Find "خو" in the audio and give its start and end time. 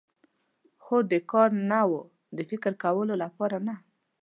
0.83-0.97